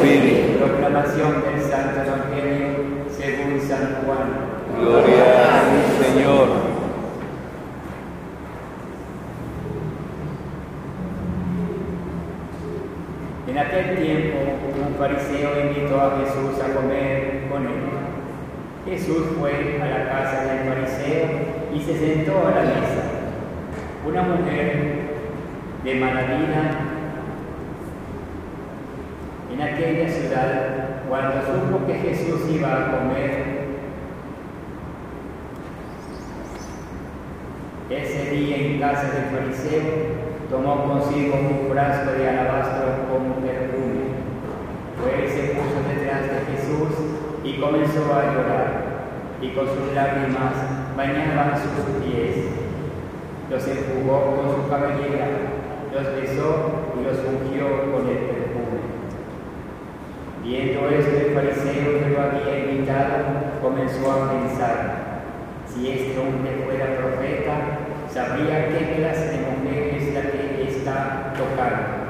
[0.00, 0.58] espíritu.
[0.58, 2.68] Proclamación del Santo Evangelio
[3.10, 4.28] según San Juan.
[4.78, 6.48] Gloria a ti, Señor.
[13.46, 14.38] En aquel tiempo,
[14.86, 17.90] un fariseo invitó a Jesús a comer con él.
[18.86, 21.28] Jesús fue a la casa del fariseo
[21.74, 23.02] y se sentó a la mesa.
[24.06, 25.10] Una mujer
[25.84, 26.99] de mala vida
[29.52, 33.60] en aquella ciudad, cuando supo que Jesús iba a comer,
[37.90, 39.82] ese día en casa del fariseo,
[40.48, 44.14] tomó consigo un frasco de alabastro con perfume.
[45.00, 46.90] Fue y se puso detrás de Jesús
[47.42, 48.68] y comenzó a llorar,
[49.42, 50.54] y con sus lágrimas
[50.96, 52.46] bañaban sus pies.
[53.50, 55.26] Los enjugó con su cabellera,
[55.92, 58.39] los besó y los ungió con el perfume.
[60.42, 65.00] Viendo esto, el fariseo que lo había invitado comenzó a pensar,
[65.66, 67.78] si este hombre fuera profeta,
[68.10, 72.00] sabría qué clase de mujer es la que está tocando.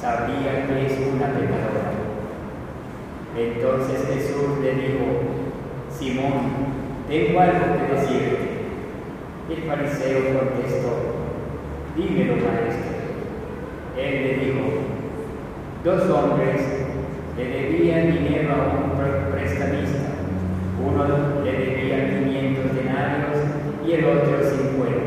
[0.00, 1.92] Sabría que es una pecadora.
[3.36, 5.04] Entonces Jesús le dijo,
[5.90, 6.72] Simón,
[7.08, 8.48] tengo algo que decirte.
[9.50, 10.92] El fariseo contestó,
[11.96, 12.92] dímelo maestro.
[13.98, 14.62] Él le dijo,
[15.84, 16.81] dos hombres
[17.36, 19.98] le debían dinero a un prestamista.
[20.84, 23.36] Uno le debía 500 denarios
[23.86, 25.02] y el otro 50.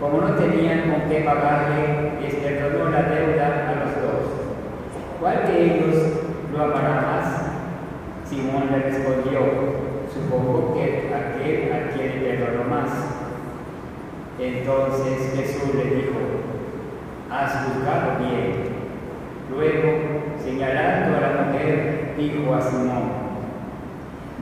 [0.00, 4.28] Como no tenían con qué pagarle, les perdonó la deuda a los dos.
[5.20, 5.96] ¿Cuál de ellos
[6.52, 7.48] lo amará más?
[8.24, 9.40] Simón le respondió,
[10.12, 12.90] supongo que aquel a quien le perdonó más.
[14.38, 16.18] Entonces Jesús le dijo,
[17.30, 18.68] has juzgado bien.
[19.50, 23.10] Luego, señalando a la mujer, dijo a Simón,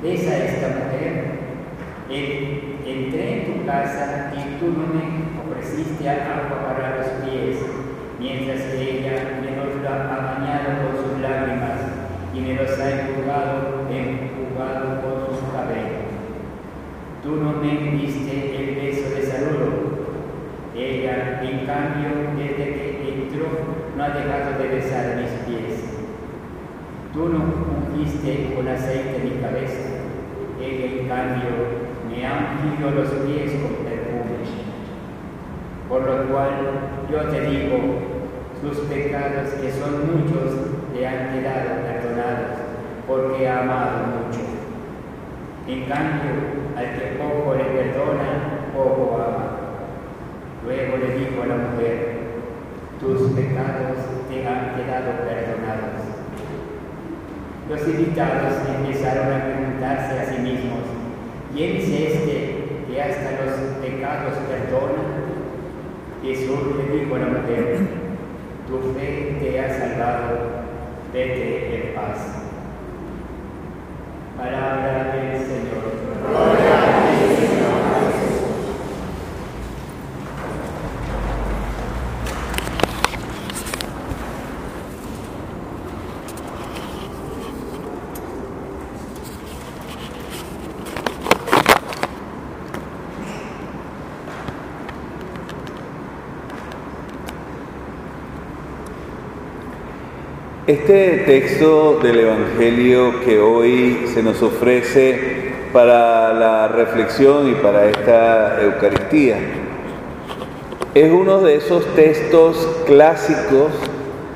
[0.02, 1.36] ¿ves a esta mujer?
[2.08, 7.56] En- entré en tu casa y tú no me ofreciste agua para los pies,
[8.20, 11.80] mientras que ella me los ha bañado con sus lágrimas
[12.32, 16.06] y me los ha enjugado, enjugado con sus cabellos.
[17.24, 19.96] Tú no me diste el beso de saludo.
[20.76, 23.46] Ella, en cambio, desde que entró,
[23.96, 25.25] no ha dejado de besar mis pies.
[27.16, 27.38] Tú no
[27.96, 30.04] ungiste con aceite mi cabeza.
[30.60, 31.48] Ella, en cambio,
[32.10, 34.44] me ha ungido los pies con perfume.
[35.88, 36.50] Por lo cual
[37.10, 37.78] yo te digo,
[38.60, 42.58] sus pecados, que son muchos, le han quedado perdonados,
[43.08, 44.40] porque ha amado mucho.
[45.68, 46.32] En cambio,
[46.76, 49.56] al que poco le perdona, poco ama.
[50.66, 52.18] Luego le dijo a la mujer,
[53.00, 56.05] tus pecados te han quedado perdonados.
[57.68, 60.84] Los invitados empezaron a preguntarse a sí mismos,
[61.52, 65.02] ¿quién es este que hasta los pecados perdona?
[66.22, 67.78] Jesús le dijo a la mujer,
[68.68, 70.36] tu fe te ha salvado,
[71.12, 72.18] vete en paz.
[74.36, 76.86] Palabra del Señor.
[100.66, 108.60] Este texto del Evangelio que hoy se nos ofrece para la reflexión y para esta
[108.64, 109.36] Eucaristía
[110.92, 113.70] es uno de esos textos clásicos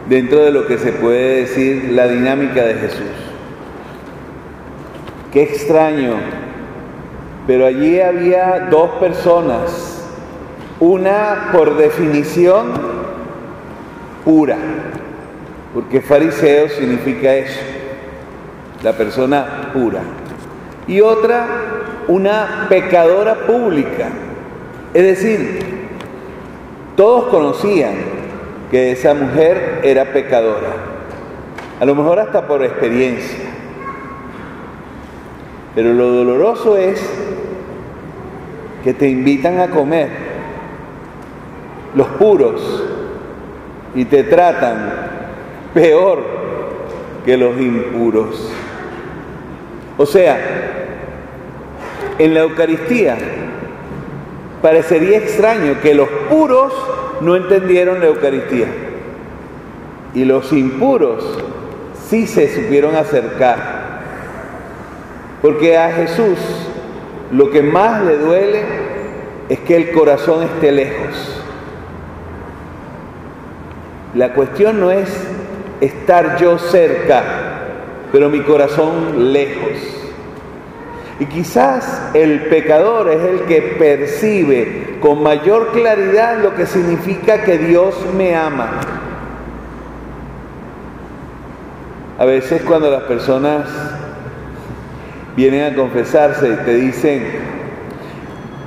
[0.08, 3.10] dentro de lo que se puede decir la dinámica de Jesús.
[5.32, 6.14] Qué extraño,
[7.48, 10.08] pero allí había dos personas,
[10.78, 12.66] una por definición
[14.24, 14.58] pura,
[15.72, 17.60] porque fariseo significa eso,
[18.82, 20.00] la persona pura.
[20.86, 21.46] Y otra,
[22.08, 24.08] una pecadora pública.
[24.92, 25.60] Es decir,
[26.96, 27.94] todos conocían
[28.70, 30.72] que esa mujer era pecadora,
[31.78, 33.38] a lo mejor hasta por experiencia.
[35.74, 37.00] Pero lo doloroso es
[38.82, 40.08] que te invitan a comer
[41.94, 42.84] los puros
[43.94, 45.09] y te tratan
[45.74, 46.22] peor
[47.24, 48.50] que los impuros.
[49.96, 50.38] O sea,
[52.18, 53.16] en la Eucaristía
[54.62, 56.72] parecería extraño que los puros
[57.20, 58.66] no entendieron la Eucaristía.
[60.14, 61.38] Y los impuros
[62.08, 64.00] sí se supieron acercar.
[65.42, 66.38] Porque a Jesús
[67.32, 68.62] lo que más le duele
[69.48, 71.42] es que el corazón esté lejos.
[74.14, 75.08] La cuestión no es
[75.80, 77.22] estar yo cerca,
[78.12, 80.00] pero mi corazón lejos.
[81.18, 87.58] Y quizás el pecador es el que percibe con mayor claridad lo que significa que
[87.58, 88.80] Dios me ama.
[92.18, 93.66] A veces cuando las personas
[95.36, 97.24] vienen a confesarse y te dicen,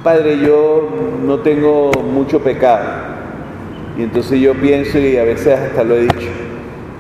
[0.03, 0.89] Padre, yo
[1.23, 2.83] no tengo mucho pecado.
[3.97, 6.29] Y entonces yo pienso y a veces hasta lo he dicho,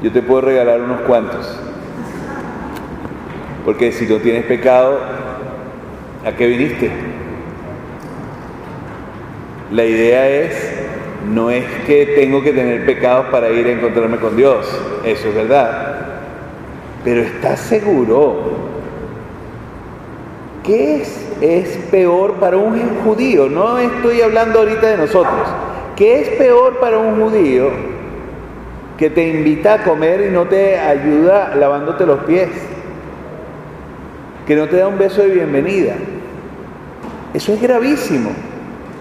[0.03, 1.59] yo te puedo regalar unos cuantos.
[3.65, 4.99] Porque si no tienes pecado,
[6.25, 6.89] ¿A qué viniste?
[9.71, 10.55] La idea es,
[11.33, 14.65] no es que tengo que tener pecados para ir a encontrarme con Dios,
[15.03, 15.97] eso es verdad.
[17.03, 18.53] Pero ¿estás seguro?
[20.63, 23.49] ¿Qué es, es peor para un judío?
[23.49, 25.49] No estoy hablando ahorita de nosotros.
[25.97, 27.92] ¿Qué es peor para un judío
[29.03, 32.47] que te invita a comer y no te ayuda lavándote los pies?
[34.47, 35.95] Que no te da un beso de bienvenida
[37.33, 38.29] eso es gravísimo.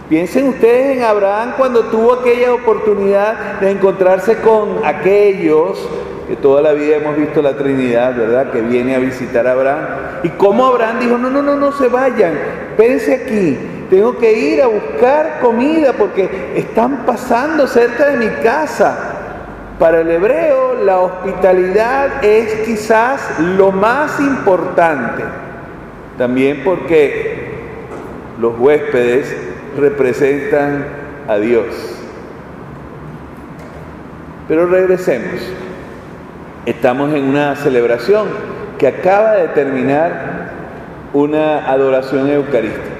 [0.08, 5.87] Piensen ustedes en Abraham cuando tuvo aquella oportunidad de encontrarse con aquellos
[6.28, 8.50] que toda la vida hemos visto la Trinidad, ¿verdad?
[8.50, 9.84] Que viene a visitar a Abraham.
[10.22, 12.32] Y cómo Abraham dijo, no, no, no, no se vayan,
[12.70, 13.58] espérense aquí,
[13.90, 19.12] tengo que ir a buscar comida porque están pasando cerca de mi casa.
[19.78, 25.24] Para el hebreo la hospitalidad es quizás lo más importante.
[26.19, 27.50] También porque
[28.40, 29.34] los huéspedes
[29.78, 30.84] representan
[31.28, 31.66] a Dios.
[34.48, 35.40] Pero regresemos.
[36.66, 38.28] Estamos en una celebración
[38.78, 40.50] que acaba de terminar
[41.12, 42.91] una adoración eucarística.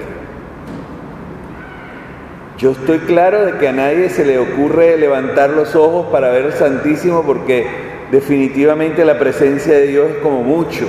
[2.63, 6.45] Yo estoy claro de que a nadie se le ocurre levantar los ojos para ver
[6.45, 7.67] el Santísimo porque
[8.09, 10.87] definitivamente la presencia de Dios es como mucho.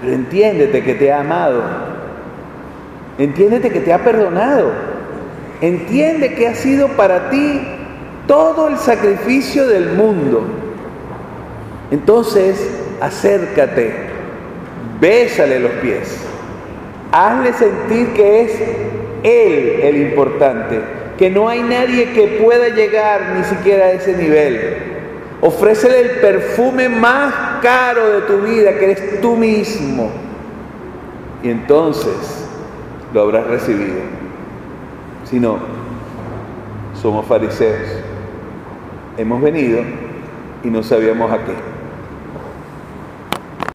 [0.00, 1.64] Pero entiéndete que te ha amado
[3.18, 4.70] Entiéndete que te ha perdonado.
[5.60, 7.66] Entiende que ha sido para ti
[8.28, 10.44] todo el sacrificio del mundo.
[11.90, 12.70] Entonces,
[13.00, 13.92] acércate,
[15.00, 16.16] bésale los pies,
[17.10, 18.52] hazle sentir que es
[19.26, 20.80] Él el importante,
[21.18, 24.76] que no hay nadie que pueda llegar ni siquiera a ese nivel.
[25.40, 30.10] Ofrécele el perfume más caro de tu vida, que eres tú mismo.
[31.42, 32.48] Y entonces
[33.12, 33.96] lo habrás recibido.
[35.24, 35.58] Si no,
[37.00, 38.02] somos fariseos.
[39.18, 39.80] Hemos venido
[40.62, 41.52] y no sabíamos a qué.